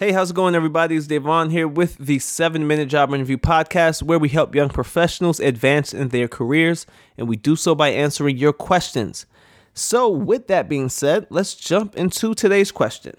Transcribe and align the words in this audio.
Hey, 0.00 0.12
how's 0.12 0.30
it 0.30 0.34
going, 0.34 0.54
everybody? 0.54 0.96
It's 0.96 1.08
Devon 1.08 1.50
here 1.50 1.68
with 1.68 1.98
the 1.98 2.20
7 2.20 2.66
Minute 2.66 2.88
Job 2.88 3.12
Interview 3.12 3.36
Podcast, 3.36 4.02
where 4.02 4.18
we 4.18 4.30
help 4.30 4.54
young 4.54 4.70
professionals 4.70 5.38
advance 5.40 5.92
in 5.92 6.08
their 6.08 6.26
careers, 6.26 6.86
and 7.18 7.28
we 7.28 7.36
do 7.36 7.54
so 7.54 7.74
by 7.74 7.90
answering 7.90 8.38
your 8.38 8.54
questions. 8.54 9.26
So, 9.74 10.08
with 10.08 10.46
that 10.46 10.70
being 10.70 10.88
said, 10.88 11.26
let's 11.28 11.54
jump 11.54 11.96
into 11.96 12.32
today's 12.32 12.72
question. 12.72 13.14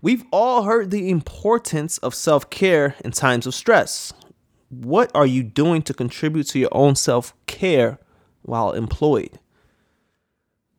We've 0.00 0.24
all 0.30 0.62
heard 0.62 0.92
the 0.92 1.10
importance 1.10 1.98
of 1.98 2.14
self 2.14 2.48
care 2.48 2.94
in 3.04 3.10
times 3.10 3.44
of 3.44 3.54
stress. 3.56 4.12
What 4.68 5.10
are 5.16 5.26
you 5.26 5.42
doing 5.42 5.82
to 5.82 5.92
contribute 5.92 6.44
to 6.50 6.60
your 6.60 6.70
own 6.70 6.94
self 6.94 7.34
care 7.48 7.98
while 8.42 8.70
employed? 8.70 9.40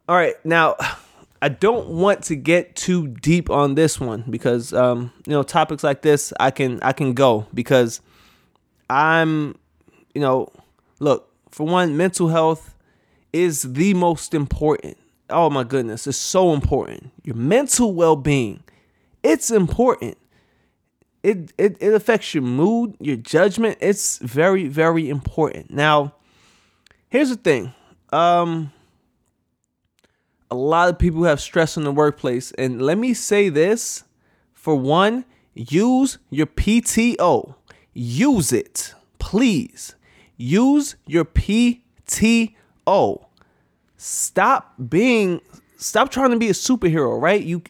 All 0.07 0.15
right, 0.15 0.35
now 0.45 0.77
I 1.41 1.49
don't 1.49 1.87
want 1.87 2.23
to 2.23 2.35
get 2.35 2.75
too 2.75 3.07
deep 3.07 3.49
on 3.49 3.75
this 3.75 3.99
one 3.99 4.25
because 4.29 4.73
um, 4.73 5.13
you 5.25 5.31
know 5.31 5.43
topics 5.43 5.83
like 5.83 6.01
this 6.01 6.33
I 6.39 6.51
can 6.51 6.79
I 6.81 6.91
can 6.91 7.13
go 7.13 7.47
because 7.53 8.01
I'm 8.89 9.57
you 10.13 10.21
know 10.21 10.51
look 10.99 11.31
for 11.49 11.65
one 11.65 11.95
mental 11.95 12.27
health 12.27 12.75
is 13.31 13.61
the 13.61 13.93
most 13.93 14.33
important. 14.33 14.97
Oh 15.29 15.49
my 15.49 15.63
goodness, 15.63 16.07
it's 16.07 16.17
so 16.17 16.53
important. 16.53 17.11
Your 17.23 17.35
mental 17.35 17.93
well-being, 17.93 18.63
it's 19.23 19.51
important. 19.51 20.17
It, 21.21 21.53
it 21.57 21.77
it 21.79 21.93
affects 21.93 22.33
your 22.33 22.43
mood, 22.43 22.95
your 22.99 23.17
judgment. 23.17 23.77
It's 23.79 24.17
very 24.17 24.67
very 24.67 25.09
important. 25.09 25.71
Now, 25.71 26.15
here's 27.09 27.29
the 27.29 27.37
thing. 27.37 27.73
Um 28.11 28.73
a 30.51 30.55
lot 30.55 30.89
of 30.89 30.97
people 30.97 31.23
have 31.23 31.39
stress 31.39 31.77
in 31.77 31.83
the 31.83 31.91
workplace. 31.91 32.51
And 32.53 32.81
let 32.81 32.97
me 32.97 33.13
say 33.13 33.49
this 33.49 34.03
for 34.53 34.75
one, 34.75 35.25
use 35.53 36.17
your 36.29 36.47
PTO. 36.47 37.55
Use 37.93 38.51
it, 38.51 38.93
please. 39.19 39.95
Use 40.37 40.95
your 41.05 41.25
PTO. 41.25 42.55
Stop 43.97 44.73
being, 44.89 45.41
stop 45.77 46.09
trying 46.09 46.31
to 46.31 46.37
be 46.37 46.49
a 46.49 46.53
superhero, 46.53 47.21
right? 47.21 47.43
You, 47.43 47.61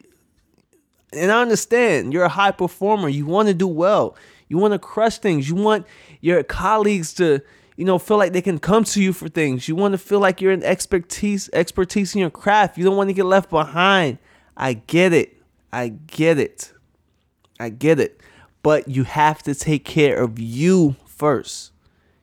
and 1.11 1.31
I 1.31 1.41
understand 1.41 2.13
you're 2.13 2.23
a 2.23 2.29
high 2.29 2.51
performer. 2.51 3.09
You 3.09 3.25
want 3.25 3.47
to 3.47 3.53
do 3.53 3.67
well. 3.67 4.15
You 4.47 4.57
want 4.57 4.73
to 4.73 4.79
crush 4.79 5.17
things. 5.17 5.49
You 5.49 5.55
want 5.55 5.85
your 6.21 6.43
colleagues 6.43 7.13
to, 7.15 7.41
you 7.79 7.85
know, 7.85 7.97
feel 7.97 8.17
like 8.17 8.33
they 8.33 8.41
can 8.41 8.59
come 8.59 8.83
to 8.83 9.01
you 9.01 9.13
for 9.13 9.29
things. 9.29 9.69
You 9.69 9.75
want 9.77 9.93
to 9.93 9.97
feel 9.97 10.19
like 10.19 10.41
you're 10.41 10.51
an 10.51 10.63
expertise 10.63 11.49
expertise 11.53 12.13
in 12.13 12.19
your 12.19 12.29
craft. 12.29 12.77
You 12.77 12.83
don't 12.83 12.97
want 12.97 13.09
to 13.09 13.13
get 13.13 13.23
left 13.23 13.49
behind. 13.49 14.17
I 14.57 14.73
get 14.73 15.13
it. 15.13 15.41
I 15.71 15.87
get 15.87 16.37
it. 16.37 16.73
I 17.57 17.69
get 17.69 18.01
it. 18.01 18.19
But 18.63 18.89
you 18.89 19.05
have 19.05 19.41
to 19.43 19.55
take 19.55 19.85
care 19.85 20.21
of 20.21 20.37
you 20.39 20.97
first. 21.05 21.71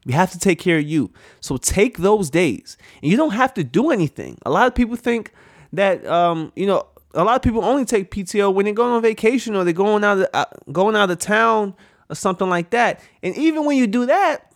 You 0.04 0.12
have 0.12 0.30
to 0.32 0.38
take 0.38 0.58
care 0.58 0.76
of 0.76 0.84
you. 0.84 1.10
So 1.40 1.56
take 1.56 1.96
those 1.96 2.28
days. 2.28 2.76
And 3.00 3.10
you 3.10 3.16
don't 3.16 3.30
have 3.30 3.54
to 3.54 3.64
do 3.64 3.90
anything. 3.90 4.36
A 4.44 4.50
lot 4.50 4.66
of 4.66 4.74
people 4.74 4.96
think 4.96 5.32
that 5.72 6.06
um, 6.06 6.52
you 6.54 6.66
know, 6.66 6.86
a 7.14 7.24
lot 7.24 7.34
of 7.34 7.40
people 7.40 7.64
only 7.64 7.86
take 7.86 8.10
PTO 8.10 8.52
when 8.52 8.66
they're 8.66 8.74
going 8.74 8.92
on 8.92 9.00
vacation 9.00 9.56
or 9.56 9.64
they're 9.64 9.72
going 9.72 10.04
out 10.04 10.18
of, 10.18 10.26
uh, 10.34 10.44
going 10.70 10.96
out 10.96 11.10
of 11.10 11.18
town 11.18 11.74
or 12.10 12.14
something 12.14 12.50
like 12.50 12.68
that. 12.70 13.00
And 13.22 13.34
even 13.38 13.64
when 13.64 13.78
you 13.78 13.86
do 13.86 14.04
that, 14.04 14.52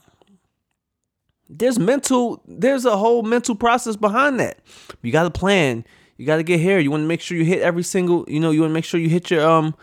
there's 1.51 1.79
mental 1.79 2.43
there's 2.47 2.85
a 2.85 2.97
whole 2.97 3.23
mental 3.23 3.55
process 3.55 3.97
behind 3.97 4.39
that. 4.41 4.61
You 5.03 5.11
got 5.11 5.25
to 5.25 5.31
plan. 5.31 5.85
You 6.17 6.27
got 6.27 6.37
to 6.37 6.43
get 6.43 6.61
here. 6.61 6.79
You 6.79 6.91
want 6.91 7.03
to 7.03 7.09
make 7.09 7.21
sure 7.21 7.37
you 7.37 7.45
hit 7.45 7.61
every 7.61 7.83
single 7.83 8.25
you 8.29 8.39
know 8.39 8.53
you 8.53 8.61
want 8.61 8.71
to 8.71 8.75
make 8.75 8.85
sure 8.85 9.01
you 9.01 9.09
hit 9.09 9.31
your 9.31 9.47
um 9.47 9.75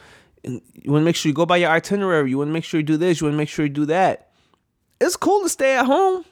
you 0.44 0.92
want 0.92 1.02
to 1.02 1.06
make 1.06 1.16
sure 1.16 1.30
you 1.30 1.34
go 1.34 1.46
by 1.46 1.58
your 1.58 1.70
itinerary. 1.70 2.30
You 2.30 2.38
want 2.38 2.48
to 2.50 2.54
make 2.54 2.64
sure 2.64 2.80
you 2.80 2.86
do 2.86 2.96
this. 2.96 3.20
You 3.20 3.26
want 3.26 3.34
to 3.34 3.38
make 3.38 3.50
sure 3.50 3.66
you 3.66 3.72
do 3.72 3.86
that. 3.88 4.32
It's 5.02 5.18
cool 5.18 5.44
to 5.44 5.50
stay 5.50 5.76
at 5.76 5.86
home 5.86 6.24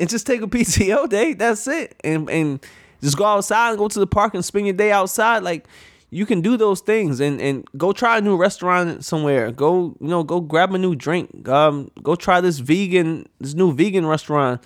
and 0.00 0.08
just 0.08 0.26
take 0.26 0.40
a 0.42 0.46
pto 0.48 1.08
day. 1.08 1.34
That's 1.34 1.66
it. 1.68 1.94
And 2.02 2.30
and 2.30 2.64
just 3.02 3.16
go 3.16 3.24
outside 3.24 3.70
and 3.70 3.78
go 3.78 3.88
to 3.88 3.98
the 3.98 4.06
park 4.06 4.34
and 4.34 4.44
spend 4.44 4.66
your 4.66 4.74
day 4.74 4.90
outside. 4.90 5.42
Like 5.42 5.66
you 6.10 6.24
can 6.24 6.40
do 6.40 6.56
those 6.56 6.80
things 6.80 7.20
and 7.20 7.40
and 7.40 7.66
go 7.76 7.92
try 7.92 8.18
a 8.18 8.20
new 8.20 8.36
restaurant 8.36 9.04
somewhere 9.04 9.50
go 9.50 9.96
you 10.00 10.08
know 10.08 10.22
go 10.22 10.40
grab 10.40 10.74
a 10.74 10.78
new 10.78 10.94
drink 10.94 11.48
um 11.48 11.90
go 12.02 12.14
try 12.14 12.40
this 12.40 12.58
vegan 12.58 13.28
this 13.40 13.54
new 13.54 13.72
vegan 13.72 14.06
restaurant 14.06 14.62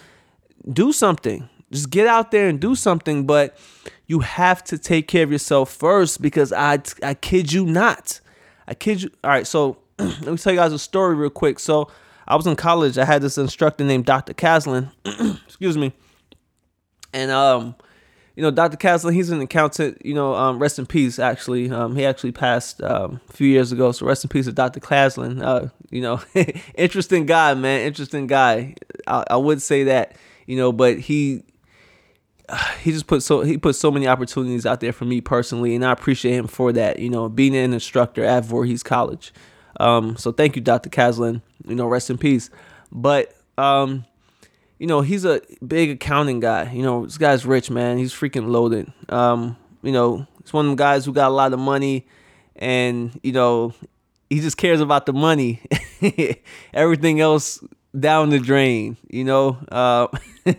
do 0.70 0.92
something. 0.92 1.48
Just 1.70 1.91
get 1.91 2.06
out 2.06 2.30
there 2.30 2.48
and 2.48 2.60
do 2.60 2.75
something, 2.75 3.26
but 3.26 3.56
you 4.06 4.20
have 4.20 4.62
to 4.64 4.78
take 4.78 5.08
care 5.08 5.22
of 5.22 5.32
yourself 5.32 5.70
first 5.72 6.20
because 6.20 6.53
I 6.53 6.80
I 7.03 7.14
kid 7.14 7.53
you 7.53 7.64
not. 7.64 8.20
I 8.69 8.74
kid 8.74 9.03
you. 9.03 9.10
All 9.24 9.30
right, 9.30 9.47
so 9.47 9.78
let 9.98 10.26
me 10.26 10.36
tell 10.36 10.53
you 10.53 10.59
guys 10.59 10.72
a 10.72 10.78
story 10.78 11.14
real 11.14 11.30
quick. 11.30 11.59
So 11.59 11.91
I 12.28 12.36
was 12.36 12.47
in 12.47 12.56
college. 12.56 12.98
I 12.98 13.04
had 13.04 13.22
this 13.22 13.38
instructor 13.38 13.84
named 13.84 14.04
Dr. 14.04 14.34
Caslin. 14.34 14.92
Excuse 15.47 15.78
me. 15.78 15.92
And 17.14 17.30
um, 17.30 17.74
you 18.34 18.43
know, 18.43 18.50
Dr. 18.50 18.76
Caslin, 18.76 19.12
he's 19.12 19.31
an 19.31 19.41
accountant. 19.41 20.04
You 20.04 20.15
know, 20.15 20.34
um, 20.34 20.59
rest 20.59 20.78
in 20.78 20.87
peace. 20.87 21.19
Actually, 21.19 21.70
um, 21.70 21.97
he 21.97 22.06
actually 22.06 22.32
passed 22.32 22.82
um, 22.82 23.20
a 23.28 23.32
few 23.32 23.47
years 23.47 23.72
ago. 23.72 23.93
So 23.93 24.06
rest 24.06 24.25
in 24.25 24.28
peace 24.28 24.47
to 24.47 24.53
Dr. 24.53 24.81
Caslin. 24.81 25.43
Uh, 25.43 25.69
you 25.91 26.00
know, 26.00 26.20
interesting 26.75 27.26
guy, 27.26 27.54
man. 27.54 27.87
Interesting 27.87 28.26
guy. 28.26 28.75
I, 29.06 29.25
I 29.31 29.37
would 29.37 29.60
say 29.60 29.84
that 29.84 30.16
you 30.47 30.56
know, 30.56 30.72
but 30.72 30.98
he 30.98 31.42
he 32.82 32.92
just 32.92 33.06
put 33.06 33.22
so 33.22 33.42
he 33.42 33.59
put 33.59 33.76
so 33.76 33.91
many 33.91 34.06
opportunities 34.06 34.66
out 34.66 34.81
there 34.81 34.92
for 34.92 35.04
me 35.04 35.21
personally, 35.21 35.75
and 35.75 35.84
I 35.84 35.92
appreciate 35.92 36.34
him 36.34 36.47
for 36.47 36.72
that. 36.72 36.98
You 36.98 37.10
know, 37.10 37.28
being 37.28 37.56
an 37.56 37.72
instructor 37.72 38.25
at 38.25 38.44
Voorhees 38.44 38.82
College. 38.82 39.32
Um, 39.81 40.16
so 40.16 40.32
thank 40.32 40.56
you, 40.56 40.62
Dr. 40.62 40.91
Caslin. 40.91 41.42
You 41.66 41.75
know, 41.75 41.87
rest 41.87 42.10
in 42.10 42.19
peace. 42.19 42.50
But 42.91 43.34
um, 43.56 44.04
you 44.78 44.87
know, 44.87 45.00
he's 45.00 45.25
a 45.25 45.41
big 45.66 45.91
accounting 45.91 46.41
guy. 46.41 46.72
You 46.72 46.83
know, 46.83 47.05
this 47.05 47.19
guy's 47.19 47.47
rich, 47.47 47.71
man. 47.71 47.99
He's 47.99 48.12
freaking 48.12 48.49
loaded. 48.49 48.93
Um, 49.09 49.56
you 49.83 49.93
know, 49.93 50.27
he's 50.43 50.53
one 50.53 50.66
of 50.66 50.71
them 50.71 50.77
guys 50.77 51.05
who 51.05 51.12
got 51.12 51.28
a 51.28 51.34
lot 51.34 51.53
of 51.53 51.59
money, 51.59 52.06
and 52.56 53.19
you 53.22 53.33
know, 53.33 53.75
he 54.31 54.41
just 54.41 54.56
cares 54.56 54.81
about 54.81 55.06
the 55.06 55.12
money. 55.12 55.60
Everything 56.75 57.21
else 57.21 57.62
down 57.99 58.31
the 58.31 58.38
drain, 58.38 58.97
you 59.09 59.25
know. 59.25 59.59
Uh, 59.71 60.09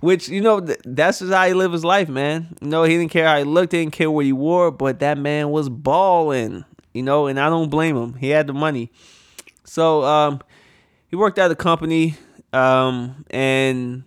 which 0.00 0.28
you 0.28 0.40
know 0.40 0.60
that's 0.60 1.20
just 1.20 1.32
how 1.32 1.46
he 1.46 1.54
lived 1.54 1.72
his 1.72 1.84
life, 1.84 2.08
man. 2.08 2.56
You 2.60 2.68
know, 2.68 2.82
he 2.84 2.96
didn't 2.96 3.10
care 3.10 3.26
how 3.26 3.38
he 3.38 3.44
looked, 3.44 3.72
he 3.72 3.80
didn't 3.80 3.92
care 3.92 4.10
what 4.10 4.24
he 4.24 4.32
wore, 4.32 4.70
but 4.70 5.00
that 5.00 5.18
man 5.18 5.50
was 5.50 5.68
balling, 5.68 6.64
you 6.92 7.02
know. 7.02 7.26
And 7.26 7.38
I 7.38 7.48
don't 7.48 7.70
blame 7.70 7.96
him. 7.96 8.14
He 8.14 8.30
had 8.30 8.46
the 8.46 8.52
money, 8.52 8.90
so 9.64 10.02
um, 10.04 10.40
he 11.08 11.16
worked 11.16 11.38
at 11.38 11.50
a 11.50 11.56
company, 11.56 12.16
um, 12.52 13.24
and 13.30 14.04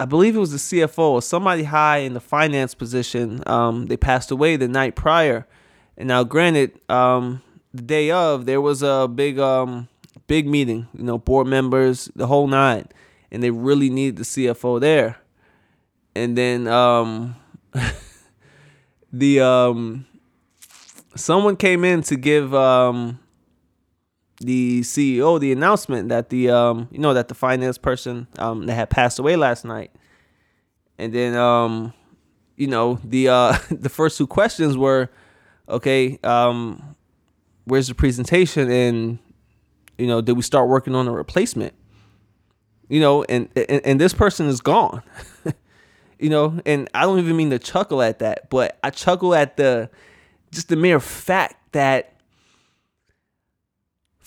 I 0.00 0.04
believe 0.04 0.36
it 0.36 0.40
was 0.40 0.52
the 0.52 0.80
CFO 0.80 0.98
or 0.98 1.22
somebody 1.22 1.64
high 1.64 1.98
in 1.98 2.14
the 2.14 2.20
finance 2.20 2.74
position. 2.74 3.42
Um, 3.46 3.86
they 3.86 3.96
passed 3.96 4.30
away 4.30 4.56
the 4.56 4.68
night 4.68 4.94
prior, 4.94 5.46
and 5.96 6.08
now 6.08 6.24
granted, 6.24 6.78
um, 6.90 7.42
the 7.74 7.82
day 7.82 8.10
of 8.10 8.46
there 8.46 8.60
was 8.60 8.82
a 8.82 9.08
big 9.08 9.38
um 9.38 9.88
big 10.28 10.46
meeting, 10.46 10.86
you 10.96 11.02
know, 11.02 11.18
board 11.18 11.48
members, 11.48 12.08
the 12.14 12.28
whole 12.28 12.46
nine, 12.46 12.86
and 13.32 13.42
they 13.42 13.50
really 13.50 13.90
need 13.90 14.16
the 14.16 14.22
CFO 14.22 14.80
there. 14.80 15.16
And 16.14 16.38
then 16.38 16.68
um, 16.68 17.34
the 19.12 19.40
um, 19.40 20.06
someone 21.16 21.56
came 21.56 21.84
in 21.84 22.02
to 22.02 22.16
give 22.16 22.54
um, 22.54 23.18
the 24.40 24.82
CEO 24.82 25.40
the 25.40 25.50
announcement 25.52 26.08
that 26.10 26.30
the 26.30 26.50
um, 26.50 26.88
you 26.90 26.98
know 26.98 27.14
that 27.14 27.28
the 27.28 27.34
finance 27.34 27.78
person 27.78 28.26
um, 28.38 28.66
that 28.66 28.74
had 28.74 28.90
passed 28.90 29.18
away 29.18 29.36
last 29.36 29.64
night. 29.64 29.90
And 30.98 31.12
then 31.12 31.34
um, 31.36 31.92
you 32.56 32.66
know 32.66 33.00
the 33.04 33.28
uh, 33.28 33.58
the 33.70 33.88
first 33.88 34.18
two 34.18 34.26
questions 34.26 34.76
were, 34.76 35.10
okay, 35.68 36.18
um, 36.22 36.96
where's 37.64 37.88
the 37.88 37.94
presentation 37.94 38.70
and 38.70 39.18
you 39.98 40.06
know, 40.06 40.20
did 40.20 40.36
we 40.36 40.42
start 40.42 40.68
working 40.68 40.94
on 40.94 41.08
a 41.08 41.12
replacement? 41.12 41.74
You 42.88 43.00
know, 43.00 43.24
and 43.24 43.48
and, 43.56 43.84
and 43.84 44.00
this 44.00 44.14
person 44.14 44.46
is 44.46 44.60
gone. 44.60 45.02
you 46.18 46.30
know, 46.30 46.60
and 46.64 46.88
I 46.94 47.02
don't 47.02 47.18
even 47.18 47.36
mean 47.36 47.50
to 47.50 47.58
chuckle 47.58 48.00
at 48.00 48.20
that, 48.20 48.48
but 48.48 48.78
I 48.82 48.90
chuckle 48.90 49.34
at 49.34 49.56
the 49.56 49.90
just 50.52 50.68
the 50.68 50.76
mere 50.76 51.00
fact 51.00 51.72
that 51.72 52.14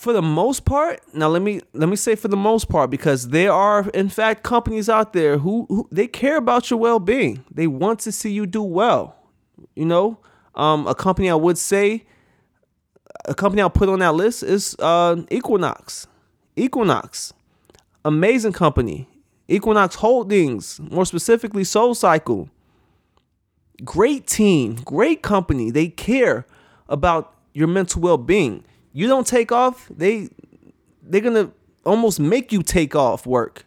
for 0.01 0.13
the 0.13 0.21
most 0.21 0.65
part 0.65 0.99
now 1.13 1.27
let 1.27 1.41
me 1.41 1.61
let 1.73 1.87
me 1.87 1.95
say 1.95 2.15
for 2.15 2.27
the 2.27 2.37
most 2.37 2.67
part 2.67 2.89
because 2.89 3.29
there 3.29 3.53
are 3.53 3.87
in 3.89 4.09
fact 4.09 4.43
companies 4.43 4.89
out 4.89 5.13
there 5.13 5.37
who, 5.37 5.65
who 5.69 5.87
they 5.91 6.07
care 6.07 6.37
about 6.37 6.69
your 6.69 6.79
well-being 6.79 7.43
they 7.51 7.67
want 7.67 7.99
to 7.99 8.11
see 8.11 8.31
you 8.31 8.45
do 8.45 8.63
well 8.63 9.15
you 9.75 9.85
know 9.85 10.17
um, 10.55 10.87
a 10.87 10.95
company 10.95 11.29
i 11.29 11.35
would 11.35 11.57
say 11.57 12.03
a 13.25 13.35
company 13.35 13.61
I'll 13.61 13.69
put 13.69 13.89
on 13.89 13.99
that 13.99 14.15
list 14.15 14.43
is 14.43 14.75
uh, 14.79 15.17
Equinox. 15.29 16.07
Equinox, 16.55 17.33
amazing 18.03 18.53
company. 18.53 19.07
Equinox 19.47 19.95
Holdings, 19.95 20.79
more 20.79 21.05
specifically 21.05 21.63
Soul 21.63 21.93
Cycle. 21.93 22.49
Great 23.83 24.27
team, 24.27 24.75
great 24.75 25.21
company. 25.21 25.71
They 25.71 25.87
care 25.87 26.45
about 26.87 27.35
your 27.53 27.67
mental 27.67 28.01
well 28.01 28.17
being. 28.17 28.63
You 28.93 29.07
don't 29.07 29.27
take 29.27 29.51
off, 29.51 29.89
they 29.89 30.29
they're 31.01 31.21
gonna 31.21 31.51
almost 31.85 32.19
make 32.19 32.51
you 32.51 32.61
take 32.61 32.95
off 32.95 33.25
work 33.25 33.65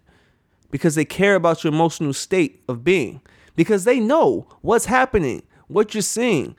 because 0.71 0.95
they 0.95 1.05
care 1.05 1.35
about 1.35 1.65
your 1.65 1.73
emotional 1.73 2.13
state 2.13 2.63
of 2.69 2.85
being 2.85 3.21
because 3.57 3.85
they 3.85 4.01
know 4.01 4.47
what's 4.61 4.87
happening, 4.87 5.43
what 5.69 5.95
you're 5.95 6.03
seeing. 6.03 6.57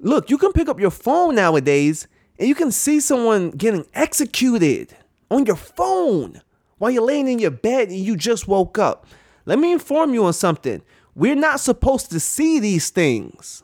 Look, 0.00 0.30
you 0.30 0.38
can 0.38 0.52
pick 0.52 0.68
up 0.68 0.80
your 0.80 0.90
phone 0.90 1.34
nowadays 1.34 2.06
and 2.38 2.48
you 2.48 2.54
can 2.54 2.70
see 2.70 3.00
someone 3.00 3.50
getting 3.50 3.84
executed 3.94 4.96
on 5.30 5.44
your 5.44 5.56
phone 5.56 6.40
while 6.78 6.90
you're 6.90 7.02
laying 7.02 7.28
in 7.28 7.38
your 7.38 7.50
bed 7.50 7.88
and 7.88 7.98
you 7.98 8.16
just 8.16 8.48
woke 8.48 8.78
up. 8.78 9.06
Let 9.44 9.58
me 9.58 9.72
inform 9.72 10.14
you 10.14 10.24
on 10.24 10.32
something. 10.32 10.82
We're 11.14 11.34
not 11.34 11.60
supposed 11.60 12.10
to 12.12 12.20
see 12.20 12.60
these 12.60 12.90
things. 12.90 13.62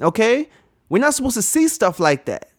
Okay? 0.00 0.48
We're 0.88 1.00
not 1.00 1.14
supposed 1.14 1.36
to 1.36 1.42
see 1.42 1.68
stuff 1.68 1.98
like 1.98 2.26
that. 2.26 2.51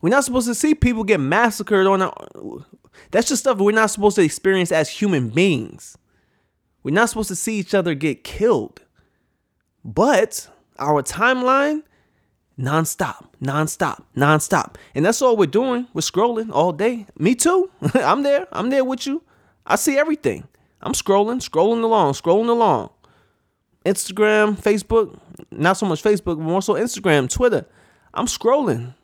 We're 0.00 0.10
not 0.10 0.24
supposed 0.24 0.46
to 0.46 0.54
see 0.54 0.74
people 0.74 1.04
get 1.04 1.20
massacred 1.20 1.86
on 1.86 2.00
that's 3.10 3.28
just 3.28 3.42
stuff 3.42 3.58
we're 3.58 3.74
not 3.74 3.90
supposed 3.90 4.16
to 4.16 4.22
experience 4.22 4.72
as 4.72 4.88
human 4.88 5.30
beings. 5.30 5.96
We're 6.82 6.94
not 6.94 7.08
supposed 7.08 7.28
to 7.28 7.36
see 7.36 7.58
each 7.58 7.74
other 7.74 7.94
get 7.94 8.24
killed. 8.24 8.80
But 9.84 10.48
our 10.78 11.02
timeline 11.02 11.82
nonstop, 12.58 13.26
nonstop, 13.42 14.04
nonstop. 14.16 14.74
And 14.94 15.04
that's 15.04 15.22
all 15.22 15.36
we're 15.36 15.46
doing. 15.46 15.88
We're 15.94 16.00
scrolling 16.00 16.50
all 16.52 16.72
day. 16.72 17.06
Me 17.18 17.34
too. 17.34 17.70
I'm 17.94 18.22
there. 18.22 18.46
I'm 18.52 18.70
there 18.70 18.84
with 18.84 19.06
you. 19.06 19.22
I 19.66 19.76
see 19.76 19.98
everything. 19.98 20.46
I'm 20.82 20.92
scrolling, 20.92 21.46
scrolling 21.46 21.82
along, 21.82 22.14
scrolling 22.14 22.48
along. 22.48 22.90
Instagram, 23.84 24.56
Facebook, 24.58 25.18
not 25.50 25.74
so 25.74 25.86
much 25.86 26.02
Facebook, 26.02 26.38
more 26.38 26.62
so 26.62 26.74
Instagram, 26.74 27.30
Twitter. 27.30 27.66
I'm 28.12 28.26
scrolling. 28.26 28.94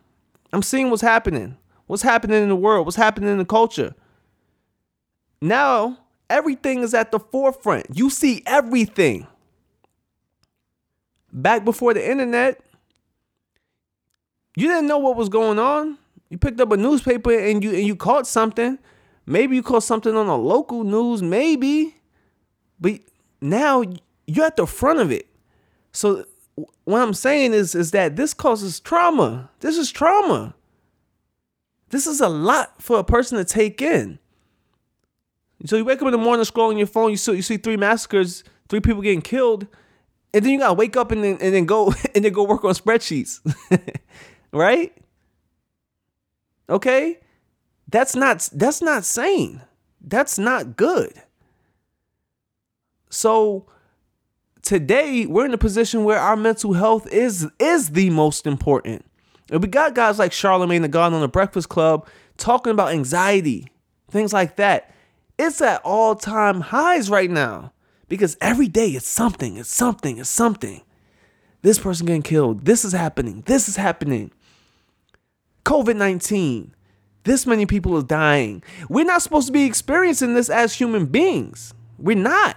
I'm 0.53 0.63
seeing 0.63 0.91
what's 0.91 1.03
happening. 1.03 1.57
What's 1.87 2.03
happening 2.03 2.43
in 2.43 2.49
the 2.49 2.57
world? 2.57 2.87
What's 2.87 2.97
happening 2.97 3.31
in 3.31 3.39
the 3.39 3.45
culture? 3.45 3.95
Now, 5.41 5.99
everything 6.29 6.81
is 6.81 6.95
at 6.95 7.13
the 7.13 7.21
forefront. 7.21 7.87
You 7.95 8.11
see 8.11 8.43
everything. 8.47 9.27
Back 11.33 11.65
before 11.65 11.95
the 11.95 12.11
internet, 12.11 12.61
you 14.57 14.69
didn't 14.69 14.87
know 14.87 14.99
what 14.99 15.17
was 15.17 15.29
going 15.29 15.59
on. 15.59 15.99
You 16.31 16.39
picked 16.39 16.61
up 16.61 16.73
a 16.73 16.77
newspaper 16.77 17.39
and 17.39 17.63
you 17.63 17.71
and 17.71 17.87
you 17.87 17.95
caught 17.95 18.27
something. 18.27 18.79
Maybe 19.27 19.57
you 19.57 19.63
caught 19.63 19.83
something 19.83 20.17
on 20.17 20.27
the 20.27 20.39
local 20.39 20.83
news, 20.83 21.23
maybe. 21.23 21.95
But 22.81 23.01
now 23.41 23.85
you're 24.27 24.47
at 24.47 24.57
the 24.57 24.67
front 24.67 25.01
of 25.01 25.13
it. 25.13 25.27
So 25.93 26.25
what 26.57 27.03
I'm 27.03 27.15
saying 27.15 27.53
is 27.53 27.75
is 27.75 27.91
that 27.91 28.17
this 28.17 28.35
causes 28.35 28.81
trauma. 28.81 29.51
This 29.61 29.77
is 29.77 29.91
trauma. 29.91 30.55
This 31.91 32.07
is 32.07 32.21
a 32.21 32.29
lot 32.29 32.83
for 32.83 32.99
a 32.99 33.05
person 33.05 33.39
to 33.39 33.45
take 33.45 33.81
in. 33.81 34.19
So 35.65 35.77
you 35.77 35.85
wake 35.85 36.01
up 36.01 36.07
in 36.07 36.13
the 36.13 36.19
morning 36.19 36.45
scrolling 36.45 36.79
your 36.79 36.87
phone, 36.87 37.11
you 37.11 37.17
see 37.17 37.35
you 37.37 37.43
see 37.43 37.57
three 37.57 37.77
massacres, 37.77 38.45
three 38.69 38.81
people 38.81 39.03
getting 39.03 39.23
killed, 39.23 39.67
and 40.35 40.45
then 40.45 40.53
you 40.53 40.59
gotta 40.59 40.75
wake 40.75 40.97
up 40.97 41.13
and 41.13 41.23
then 41.23 41.39
and 41.41 41.55
then 41.55 41.67
go 41.67 41.93
and 42.15 42.25
then 42.25 42.33
go 42.33 42.45
work 42.45 42.65
on 42.65 42.75
spreadsheets. 42.75 43.41
right? 44.53 44.93
Okay? 46.69 47.19
That's 47.89 48.17
not 48.17 48.49
that's 48.53 48.83
not 48.83 49.05
sane. 49.05 49.63
That's 50.01 50.39
not 50.39 50.77
good. 50.77 51.13
So 53.11 53.67
today 54.67 55.27
we're 55.27 55.47
in 55.47 55.55
a 55.55 55.59
position 55.59 56.03
where 56.03 56.19
our 56.19 56.37
mental 56.37 56.73
health 56.73 57.07
is 57.13 57.47
is 57.61 57.91
the 57.91 58.11
most 58.11 58.47
important. 58.47 59.05
And 59.49 59.63
we 59.63 59.69
got 59.69 59.95
guys 59.95 60.19
like 60.19 60.33
Charlemagne 60.33 60.83
the 60.83 60.89
God 60.89 61.13
on 61.13 61.21
the 61.21 61.29
Breakfast 61.29 61.69
Club 61.69 62.09
talking 62.37 62.73
about 62.73 62.93
anxiety, 62.93 63.69
things 64.11 64.33
like 64.33 64.57
that. 64.57 64.93
It's 65.39 65.61
at 65.61 65.83
all-time 65.85 66.61
highs 66.61 67.09
right 67.09 67.31
now 67.31 67.73
because 68.09 68.37
every 68.41 68.67
day 68.67 68.89
it's 68.89 69.07
something, 69.07 69.57
it's 69.57 69.73
something, 69.73 70.19
it's 70.19 70.29
something. 70.29 70.83
This 71.63 71.79
person 71.79 72.07
getting 72.07 72.23
killed. 72.23 72.65
This 72.65 72.85
is 72.85 72.93
happening. 72.93 73.43
This 73.47 73.69
is 73.69 73.77
happening. 73.77 74.33
COVID 75.65 75.97
19. 75.97 76.75
This 77.23 77.47
many 77.47 77.67
people 77.67 77.97
are 77.97 78.03
dying. 78.03 78.65
We're 78.89 79.05
not 79.05 79.23
supposed 79.23 79.47
to 79.47 79.53
be 79.53 79.65
experiencing 79.65 80.35
this 80.35 80.51
as 80.51 80.75
human 80.75 81.07
beings. 81.07 81.73
We're 81.99 82.17
not. 82.17 82.57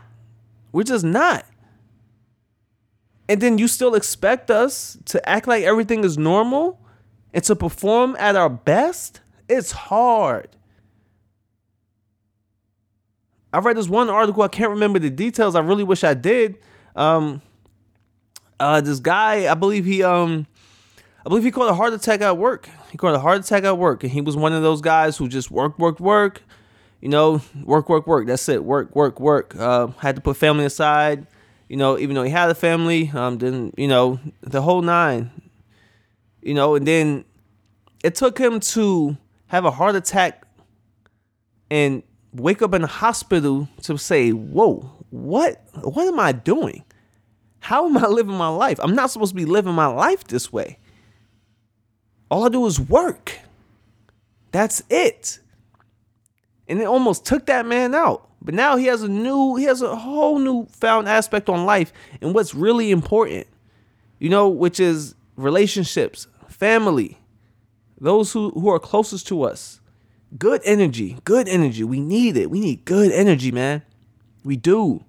We're 0.72 0.84
just 0.84 1.06
not. 1.06 1.46
And 3.30 3.40
then 3.40 3.60
you 3.60 3.68
still 3.68 3.94
expect 3.94 4.50
us 4.50 4.98
to 5.06 5.30
act 5.30 5.48
like 5.48 5.64
everything 5.64 6.04
is 6.04 6.18
normal 6.18 6.82
and 7.32 7.44
to 7.44 7.56
perform 7.56 8.16
at 8.18 8.36
our 8.36 8.50
best? 8.50 9.22
It's 9.48 9.72
hard. 9.72 10.50
I 13.54 13.60
read 13.60 13.78
this 13.78 13.88
one 13.88 14.10
article. 14.10 14.42
I 14.42 14.48
can't 14.48 14.72
remember 14.72 14.98
the 14.98 15.12
details. 15.12 15.56
I 15.56 15.60
really 15.60 15.84
wish 15.84 16.04
I 16.04 16.16
did. 16.16 16.58
Um, 16.96 17.44
uh, 18.60 18.82
this 18.82 19.00
guy, 19.00 19.50
I 19.50 19.54
believe 19.54 19.86
he, 19.86 20.02
um, 20.02 20.48
I 21.24 21.30
believe 21.30 21.44
he 21.44 21.52
caught 21.52 21.70
a 21.70 21.76
heart 21.76 21.94
attack 21.94 22.22
at 22.22 22.36
work. 22.36 22.68
He 22.92 22.98
caught 22.98 23.14
a 23.14 23.20
heart 23.20 23.46
attack 23.46 23.64
at 23.64 23.78
work, 23.78 24.04
and 24.04 24.12
he 24.12 24.22
was 24.22 24.36
one 24.36 24.54
of 24.54 24.64
those 24.64 24.82
guys 24.82 25.18
who 25.18 25.28
just 25.28 25.52
work, 25.52 25.78
work, 25.78 26.00
work. 26.00 26.42
You 27.00 27.10
know, 27.10 27.42
work, 27.64 27.90
work, 27.90 28.08
work. 28.08 28.26
That's 28.26 28.50
it. 28.50 28.64
Work, 28.64 28.96
work, 28.96 29.20
work. 29.20 29.56
Uh, 29.56 29.88
had 30.00 30.16
to 30.16 30.22
put 30.22 30.36
family 30.36 30.66
aside. 30.66 31.28
You 31.70 31.78
know, 31.78 32.00
even 32.00 32.16
though 32.16 32.24
he 32.24 32.32
had 32.32 32.50
a 32.50 32.56
family, 32.56 33.12
um, 33.14 33.38
then 33.38 33.72
you 33.78 33.88
know 33.88 34.20
the 34.42 34.62
whole 34.62 34.82
nine. 34.82 35.32
You 36.42 36.56
know, 36.56 36.76
and 36.76 36.86
then 36.86 37.26
it 38.04 38.16
took 38.16 38.38
him 38.40 38.60
to 38.60 39.16
have 39.48 39.66
a 39.66 39.72
heart 39.72 39.96
attack 39.96 40.46
and 41.70 42.02
wake 42.34 42.64
up 42.64 42.74
in 42.74 42.82
the 42.82 42.88
hospital 42.88 43.70
to 43.84 43.98
say, 44.00 44.32
"Whoa, 44.32 44.92
what? 45.12 45.64
What 45.84 46.08
am 46.08 46.20
I 46.20 46.32
doing? 46.32 46.84
How 47.60 47.86
am 47.86 47.98
I 47.98 48.08
living 48.08 48.36
my 48.36 48.50
life? 48.50 48.80
I'm 48.82 48.96
not 48.96 49.12
supposed 49.12 49.32
to 49.32 49.36
be 49.36 49.46
living 49.46 49.74
my 49.74 49.88
life 49.88 50.24
this 50.26 50.52
way." 50.52 50.80
All 52.32 52.46
I 52.46 52.50
do 52.50 52.66
is 52.66 52.80
work. 52.80 53.38
That's 54.52 54.82
it. 54.90 55.40
And 56.68 56.80
it 56.80 56.86
almost 56.86 57.26
took 57.26 57.46
that 57.48 57.66
man 57.66 57.94
out. 57.94 58.29
But 58.42 58.54
now 58.54 58.78
he 58.78 58.86
has 58.86 59.04
a 59.04 59.08
new, 59.08 59.56
he 59.56 59.66
has 59.66 59.82
a 59.82 59.96
whole 59.96 60.40
new 60.40 60.66
found 60.68 61.08
aspect 61.08 61.50
on 61.50 61.66
life 61.66 61.92
and 62.22 62.34
what's 62.34 62.56
really 62.56 62.92
important, 62.92 63.48
you 64.18 64.30
know, 64.30 64.48
which 64.48 64.80
is 64.80 65.16
relationships, 65.36 66.28
family, 66.48 67.18
those 68.00 68.32
who, 68.32 68.52
who 68.52 68.70
are 68.70 68.80
closest 68.80 69.28
to 69.28 69.44
us. 69.44 69.82
Good 70.38 70.62
energy, 70.64 71.18
good 71.26 71.48
energy. 71.48 71.84
We 71.84 72.00
need 72.00 72.38
it. 72.38 72.50
We 72.50 72.60
need 72.60 72.86
good 72.86 73.12
energy, 73.12 73.52
man. 73.52 73.82
We 74.44 74.56
do. 74.56 75.04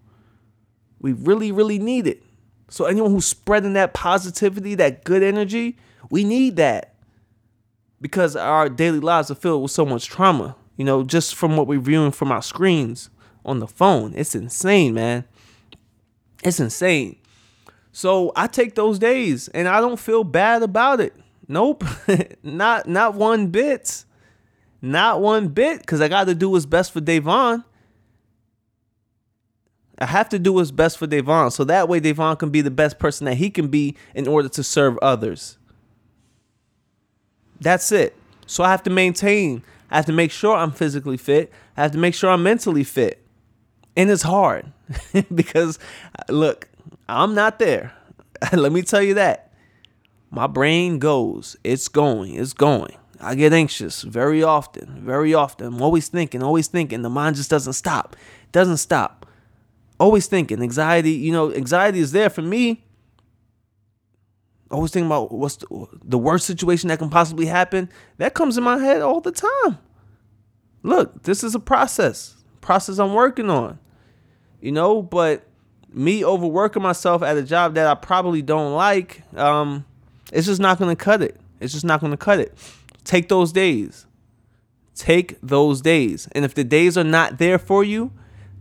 We 1.01 1.13
really, 1.13 1.53
really 1.53 1.79
need 1.79 2.07
it. 2.07 2.23
So, 2.69 2.87
anyone 2.87 3.11
who's 3.11 3.27
spreading 3.27 3.75
that 3.75 3.93
positivity, 3.93 4.75
that 4.77 5.05
good 5.05 5.23
energy, 5.23 5.77
we 6.11 6.25
need 6.25 6.57
that 6.57 6.95
because 8.01 8.35
our 8.35 8.69
daily 8.69 9.01
lives 9.01 9.31
are 9.31 9.35
filled 9.35 9.63
with 9.63 9.73
so 9.73 9.85
much 9.85 10.07
trauma. 10.07 10.57
You 10.77 10.85
know, 10.85 11.03
just 11.05 11.35
from 11.35 11.57
what 11.57 11.67
we're 11.67 11.81
viewing 11.81 12.13
from 12.13 12.33
our 12.33 12.41
screens 12.41 13.11
on 13.45 13.59
the 13.61 13.67
phone. 13.67 14.13
It's 14.15 14.35
insane, 14.35 14.95
man. 14.95 15.25
It's 16.43 16.61
insane. 16.61 17.17
So 17.93 18.33
I 18.37 18.47
take 18.47 18.75
those 18.75 18.99
days 18.99 19.49
and 19.49 19.69
I 19.69 19.81
don't 19.81 19.99
feel 19.99 20.25
bad 20.25 20.63
about 20.63 21.01
it. 21.01 21.15
Nope. 21.49 21.85
not 22.43 22.89
not 22.89 23.15
one 23.15 23.49
bit. 23.49 24.05
Not 24.81 25.21
one 25.21 25.49
bit. 25.49 25.85
Cause 25.87 26.01
I 26.01 26.09
gotta 26.09 26.35
do 26.35 26.51
what's 26.51 26.67
best 26.67 26.93
for 26.93 27.01
Devon. 27.01 27.65
I 29.99 30.07
have 30.07 30.31
to 30.31 30.39
do 30.39 30.55
what's 30.55 30.71
best 30.71 30.97
for 30.97 31.07
Devon 31.07 31.51
So 31.51 31.63
that 31.65 31.87
way 31.87 32.01
Devon 32.01 32.37
can 32.37 32.49
be 32.49 32.63
the 32.63 32.71
best 32.71 32.99
person 32.99 33.27
that 33.27 33.35
he 33.35 33.51
can 33.51 33.69
be 33.69 33.97
in 34.15 34.27
order 34.27 34.49
to 34.49 34.63
serve 34.63 34.97
others. 35.03 35.59
That's 37.61 37.93
it. 37.93 38.17
So 38.47 38.65
I 38.65 38.71
have 38.71 38.83
to 38.85 38.91
maintain. 38.91 39.63
I 39.91 39.97
have 39.97 40.07
to 40.07 40.13
make 40.13 40.31
sure 40.31 40.57
I'm 40.57 40.73
physically 40.73 41.17
fit. 41.17 41.53
I 41.77 41.83
have 41.83 41.93
to 41.93 41.99
make 41.99 42.15
sure 42.15 42.31
I'm 42.31 42.43
mentally 42.43 42.85
fit. 42.85 43.20
And 44.01 44.11
it's 44.11 44.23
hard 44.23 44.65
because, 45.35 45.79
uh, 46.19 46.33
look, 46.33 46.71
I'm 47.07 47.35
not 47.35 47.59
there. 47.59 47.93
Let 48.55 48.73
me 48.73 48.81
tell 48.81 49.03
you 49.03 49.13
that. 49.13 49.53
My 50.31 50.47
brain 50.47 50.99
goes, 50.99 51.55
it's 51.65 51.89
going, 51.89 52.35
it's 52.35 52.55
going. 52.55 52.97
I 53.21 53.35
get 53.35 53.53
anxious 53.53 54.01
very 54.01 54.43
often, 54.43 55.03
very 55.05 55.35
often. 55.35 55.67
I'm 55.67 55.83
always 55.83 56.09
thinking, 56.09 56.43
always 56.43 56.67
thinking. 56.67 57.03
The 57.03 57.11
mind 57.11 57.37
just 57.37 57.51
doesn't 57.51 57.75
stop, 57.75 58.17
doesn't 58.53 58.79
stop. 58.79 59.27
Always 59.99 60.27
thinking. 60.29 60.63
Anxiety, 60.63 61.11
you 61.11 61.31
know, 61.31 61.53
anxiety 61.53 61.99
is 61.99 62.13
there 62.13 62.31
for 62.31 62.41
me 62.41 62.83
always 64.71 64.93
thinking 64.93 65.09
about 65.09 65.31
what's 65.31 65.57
the, 65.57 65.87
the, 66.05 66.17
worst 66.17 66.47
situation 66.47 66.89
that 66.89 67.01
can 67.01 67.11
possibly 67.11 67.45
happen. 67.45 67.91
That 68.17 68.33
comes 68.33 68.57
in 68.57 68.65
my 68.65 68.79
head 68.79 69.03
all 69.03 69.21
the 69.21 69.33
time. 69.33 69.79
Look, 70.85 71.25
this 71.25 71.45
is 71.45 71.55
a 71.55 71.61
process, 71.61 72.37
process 72.63 72.99
I'm 72.99 73.13
working 73.13 73.51
on, 73.51 73.81
you 74.61 74.73
know. 74.73 75.03
But 75.03 75.47
me 75.93 76.25
overworking 76.25 76.83
myself 76.83 77.23
at 77.23 77.37
a 77.37 77.43
job 77.43 77.75
that 77.75 77.87
I 77.87 77.95
probably 77.95 78.43
don't 78.43 78.75
like, 78.75 79.23
um, 79.37 79.85
it's 80.33 80.47
just 80.47 80.61
not 80.61 80.79
gonna 80.79 80.97
cut 80.97 81.23
it. 81.23 81.41
It's 81.61 81.73
just 81.73 81.85
not 81.85 82.01
to 82.01 82.17
cut 82.17 82.41
it. 82.41 82.57
Take 83.05 83.29
those 83.29 83.53
days. 83.53 84.07
Take 84.95 85.39
those 85.43 85.81
days. 85.81 86.29
And 86.33 86.45
if 86.45 86.55
the 86.55 86.65
days 86.65 86.97
are 86.99 87.05
not 87.05 87.39
there 87.39 87.59
for 87.59 87.85
you, 87.85 88.11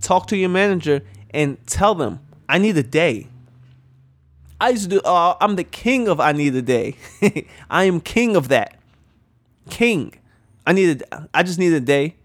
talk 0.01 0.27
to 0.27 0.38
your 0.38 0.50
manager 0.50 1.01
and 1.32 1.58
tell 1.65 1.96
them, 1.96 2.20
I 2.48 2.58
need 2.58 2.77
a 2.77 2.84
day. 2.84 3.27
I 4.62 4.70
used 4.70 4.84
to 4.84 4.89
do, 4.89 5.01
uh, 5.01 5.36
I'm 5.39 5.56
the 5.56 5.63
king 5.63 6.08
of 6.08 6.20
I 6.20 6.34
need 6.34 6.53
a 6.56 6.62
day. 6.62 6.96
I 7.70 7.86
am 7.86 8.01
king 8.01 8.36
of 8.36 8.50
that. 8.50 8.77
King. 9.70 10.13
I 10.68 10.74
need 10.74 11.01
a, 11.12 11.29
I 11.34 11.44
just 11.44 11.60
need 11.60 11.74
a 11.74 11.79
day. 11.79 12.15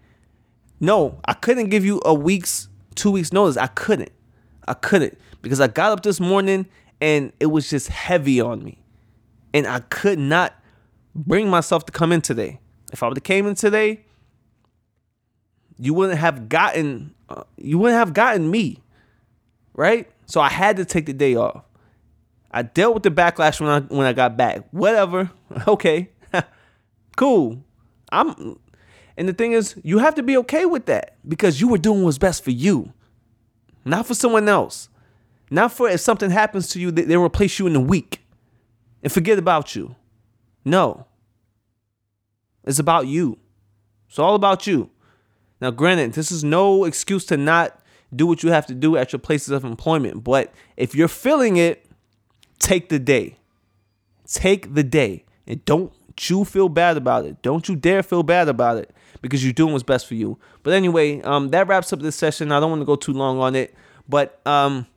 No, 0.79 1.19
I 1.25 1.33
couldn't 1.33 1.69
give 1.69 1.85
you 1.85 2.01
a 2.03 2.13
week's, 2.13 2.67
two 2.95 3.11
weeks 3.11 3.31
notice. 3.31 3.57
I 3.57 3.67
couldn't. 3.67 4.11
I 4.67 4.73
couldn't 4.73 5.17
because 5.41 5.61
I 5.61 5.67
got 5.67 5.91
up 5.91 6.03
this 6.03 6.19
morning 6.19 6.65
and 6.99 7.31
it 7.39 7.47
was 7.47 7.69
just 7.69 7.89
heavy 7.89 8.41
on 8.41 8.63
me. 8.63 8.79
And 9.53 9.67
I 9.67 9.79
could 9.79 10.19
not 10.19 10.53
bring 11.13 11.49
myself 11.49 11.85
to 11.85 11.91
come 11.91 12.11
in 12.11 12.21
today. 12.21 12.59
If 12.91 13.03
I 13.03 13.07
would 13.07 13.17
have 13.17 13.23
came 13.23 13.47
in 13.47 13.55
today, 13.55 14.05
you 15.77 15.93
wouldn't 15.93 16.19
have 16.19 16.49
gotten 16.49 17.13
uh, 17.29 17.43
you 17.57 17.77
wouldn't 17.77 17.97
have 17.97 18.13
gotten 18.13 18.49
me. 18.49 18.81
Right? 19.73 20.09
So 20.25 20.41
I 20.41 20.49
had 20.49 20.77
to 20.77 20.85
take 20.85 21.05
the 21.05 21.13
day 21.13 21.35
off. 21.35 21.63
I 22.51 22.61
dealt 22.61 22.93
with 22.93 23.03
the 23.03 23.11
backlash 23.11 23.59
when 23.59 23.69
I 23.69 23.79
when 23.81 24.07
I 24.07 24.13
got 24.13 24.37
back. 24.37 24.65
Whatever. 24.71 25.31
Okay. 25.67 26.09
cool. 27.15 27.63
I'm 28.11 28.57
and 29.17 29.29
the 29.29 29.33
thing 29.33 29.53
is, 29.53 29.75
you 29.83 29.99
have 29.99 30.15
to 30.15 30.23
be 30.23 30.37
okay 30.37 30.65
with 30.65 30.85
that 30.87 31.15
because 31.27 31.61
you 31.61 31.67
were 31.67 31.77
doing 31.77 32.03
what's 32.03 32.17
best 32.17 32.43
for 32.43 32.51
you, 32.51 32.91
not 33.85 34.05
for 34.05 34.13
someone 34.13 34.49
else. 34.49 34.89
Not 35.49 35.71
for 35.71 35.87
if 35.87 36.01
something 36.01 36.31
happens 36.31 36.69
to 36.69 36.79
you, 36.79 36.91
they, 36.91 37.03
they 37.03 37.17
replace 37.17 37.59
you 37.59 37.67
in 37.67 37.75
a 37.75 37.79
week 37.79 38.25
and 39.03 39.11
forget 39.11 39.37
about 39.37 39.75
you. 39.75 39.95
No. 40.65 41.05
It's 42.63 42.79
about 42.79 43.07
you. 43.07 43.37
It's 44.09 44.17
all 44.17 44.35
about 44.35 44.65
you. 44.65 44.89
Now, 45.61 45.71
granted, 45.71 46.13
this 46.13 46.31
is 46.31 46.43
no 46.43 46.83
excuse 46.83 47.25
to 47.25 47.37
not 47.37 47.79
do 48.13 48.25
what 48.25 48.43
you 48.43 48.49
have 48.49 48.65
to 48.67 48.73
do 48.73 48.97
at 48.97 49.13
your 49.13 49.19
places 49.19 49.49
of 49.49 49.63
employment. 49.63 50.23
But 50.23 50.51
if 50.77 50.95
you're 50.95 51.07
feeling 51.07 51.57
it, 51.57 51.85
take 52.59 52.89
the 52.89 52.99
day. 52.99 53.37
Take 54.27 54.73
the 54.73 54.83
day. 54.83 55.25
And 55.45 55.63
don't 55.65 55.93
you 56.21 56.43
feel 56.43 56.69
bad 56.69 56.97
about 56.97 57.25
it. 57.25 57.41
Don't 57.43 57.69
you 57.69 57.75
dare 57.75 58.01
feel 58.01 58.23
bad 58.23 58.49
about 58.49 58.77
it 58.77 58.95
because 59.21 59.43
you're 59.43 59.53
doing 59.53 59.71
what's 59.71 59.83
best 59.83 60.07
for 60.07 60.15
you. 60.15 60.37
But 60.63 60.73
anyway, 60.73 61.21
um, 61.21 61.49
that 61.49 61.67
wraps 61.67 61.93
up 61.93 61.99
this 61.99 62.15
session. 62.15 62.51
I 62.51 62.59
don't 62.59 62.69
want 62.69 62.81
to 62.81 62.85
go 62.85 62.95
too 62.95 63.13
long 63.13 63.39
on 63.39 63.55
it. 63.55 63.73
But 64.07 64.39
um, 64.45 64.87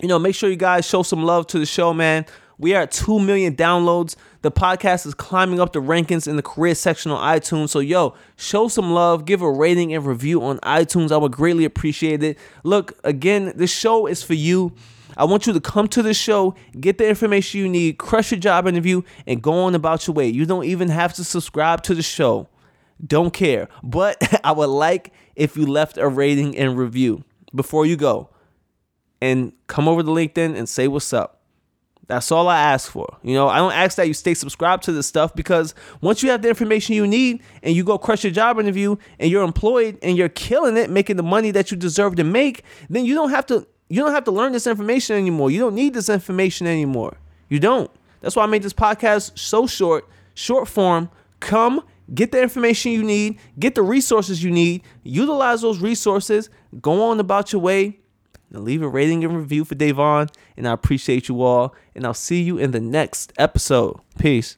you 0.00 0.08
know, 0.08 0.18
make 0.18 0.34
sure 0.34 0.48
you 0.48 0.56
guys 0.56 0.86
show 0.86 1.02
some 1.02 1.24
love 1.24 1.46
to 1.48 1.58
the 1.58 1.66
show, 1.66 1.92
man. 1.92 2.26
We 2.58 2.74
are 2.74 2.82
at 2.82 2.90
2 2.90 3.20
million 3.20 3.54
downloads. 3.54 4.16
The 4.42 4.50
podcast 4.50 5.06
is 5.06 5.14
climbing 5.14 5.60
up 5.60 5.72
the 5.72 5.80
rankings 5.80 6.26
in 6.26 6.34
the 6.34 6.42
career 6.42 6.74
section 6.74 7.12
on 7.12 7.38
iTunes. 7.38 7.68
So, 7.68 7.78
yo, 7.78 8.14
show 8.36 8.66
some 8.66 8.92
love, 8.92 9.24
give 9.24 9.42
a 9.42 9.50
rating 9.50 9.94
and 9.94 10.04
review 10.04 10.42
on 10.42 10.58
iTunes. 10.58 11.12
I 11.12 11.18
would 11.18 11.32
greatly 11.32 11.64
appreciate 11.64 12.22
it. 12.22 12.36
Look, 12.64 12.98
again, 13.04 13.52
this 13.54 13.70
show 13.70 14.06
is 14.06 14.24
for 14.24 14.34
you. 14.34 14.72
I 15.16 15.24
want 15.24 15.46
you 15.46 15.52
to 15.52 15.60
come 15.60 15.88
to 15.88 16.02
the 16.02 16.14
show, 16.14 16.54
get 16.78 16.98
the 16.98 17.08
information 17.08 17.60
you 17.60 17.68
need, 17.68 17.98
crush 17.98 18.30
your 18.30 18.40
job 18.40 18.66
interview, 18.66 19.02
and 19.26 19.42
go 19.42 19.52
on 19.52 19.74
about 19.74 20.06
your 20.06 20.14
way. 20.14 20.28
You 20.28 20.44
don't 20.44 20.64
even 20.64 20.88
have 20.88 21.14
to 21.14 21.24
subscribe 21.24 21.82
to 21.84 21.94
the 21.94 22.02
show. 22.02 22.48
Don't 23.04 23.32
care. 23.32 23.68
But 23.82 24.40
I 24.44 24.52
would 24.52 24.66
like 24.66 25.12
if 25.36 25.56
you 25.56 25.66
left 25.66 25.98
a 25.98 26.08
rating 26.08 26.56
and 26.56 26.76
review 26.76 27.24
before 27.54 27.86
you 27.86 27.96
go 27.96 28.30
and 29.20 29.52
come 29.66 29.88
over 29.88 30.02
to 30.02 30.08
LinkedIn 30.08 30.56
and 30.56 30.68
say 30.68 30.88
what's 30.88 31.12
up. 31.12 31.38
That's 32.06 32.32
all 32.32 32.48
I 32.48 32.58
ask 32.58 32.90
for. 32.90 33.18
You 33.22 33.34
know, 33.34 33.48
I 33.48 33.58
don't 33.58 33.72
ask 33.72 33.96
that 33.98 34.08
you 34.08 34.14
stay 34.14 34.32
subscribed 34.32 34.82
to 34.84 34.92
this 34.92 35.06
stuff 35.06 35.34
because 35.34 35.74
once 36.00 36.22
you 36.22 36.30
have 36.30 36.40
the 36.40 36.48
information 36.48 36.94
you 36.94 37.06
need 37.06 37.42
and 37.62 37.76
you 37.76 37.84
go 37.84 37.98
crush 37.98 38.24
your 38.24 38.32
job 38.32 38.58
interview 38.58 38.96
and 39.18 39.30
you're 39.30 39.44
employed 39.44 39.98
and 40.02 40.16
you're 40.16 40.30
killing 40.30 40.78
it, 40.78 40.88
making 40.88 41.16
the 41.16 41.22
money 41.22 41.50
that 41.50 41.70
you 41.70 41.76
deserve 41.76 42.16
to 42.16 42.24
make, 42.24 42.64
then 42.88 43.04
you 43.04 43.14
don't 43.14 43.30
have 43.30 43.44
to 43.46 43.66
you 43.90 44.02
don't 44.02 44.12
have 44.12 44.24
to 44.24 44.30
learn 44.30 44.52
this 44.52 44.66
information 44.66 45.16
anymore. 45.16 45.50
You 45.50 45.60
don't 45.60 45.74
need 45.74 45.94
this 45.94 46.08
information 46.08 46.66
anymore. 46.66 47.16
You 47.48 47.58
don't. 47.58 47.90
That's 48.20 48.36
why 48.36 48.44
I 48.44 48.46
made 48.46 48.62
this 48.62 48.72
podcast 48.72 49.38
so 49.38 49.66
short, 49.66 50.06
short 50.34 50.68
form. 50.68 51.10
Come, 51.40 51.82
get 52.14 52.32
the 52.32 52.42
information 52.42 52.92
you 52.92 53.02
need, 53.02 53.38
get 53.58 53.74
the 53.74 53.82
resources 53.82 54.42
you 54.42 54.50
need, 54.50 54.82
utilize 55.02 55.62
those 55.62 55.78
resources, 55.80 56.50
go 56.80 57.02
on 57.10 57.20
about 57.20 57.52
your 57.52 57.62
way 57.62 57.98
now 58.50 58.60
leave 58.60 58.82
a 58.82 58.88
rating 58.88 59.24
and 59.24 59.36
review 59.36 59.64
for 59.64 59.74
Devon, 59.74 60.28
and 60.56 60.66
I 60.66 60.72
appreciate 60.72 61.28
you 61.28 61.42
all. 61.42 61.74
And 61.94 62.06
I'll 62.06 62.14
see 62.14 62.42
you 62.42 62.58
in 62.58 62.70
the 62.70 62.80
next 62.80 63.32
episode. 63.38 64.00
Peace. 64.18 64.56